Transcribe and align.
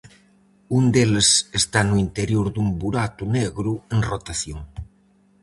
Un 0.77 0.83
deles 0.95 1.29
está 1.59 1.79
no 1.89 1.95
interior 2.05 2.45
dun 2.55 2.67
burato 2.81 3.23
negro 3.37 3.71
en 3.93 3.99
rotación. 4.11 4.59